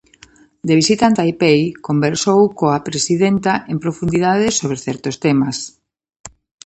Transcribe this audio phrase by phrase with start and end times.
[0.67, 5.57] De visita en Taipei, conversou coa presidenta "en profundidade sobre certos temas".